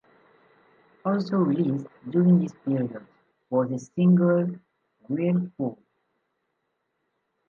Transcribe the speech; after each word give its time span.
Also 1.05 1.37
released 1.37 1.85
during 2.09 2.39
this 2.39 2.53
period 2.65 3.05
was 3.51 3.69
the 3.69 3.77
single 3.77 4.47
"Whirlpool". 5.07 5.77